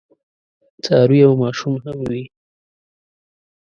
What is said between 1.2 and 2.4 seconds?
او ماشوم هم وي.